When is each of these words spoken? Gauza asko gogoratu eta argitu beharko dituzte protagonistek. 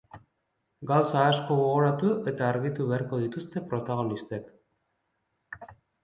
Gauza 0.91 1.25
asko 1.33 1.57
gogoratu 1.57 2.09
eta 2.31 2.47
argitu 2.53 2.87
beharko 2.91 3.19
dituzte 3.25 3.63
protagonistek. 3.73 4.49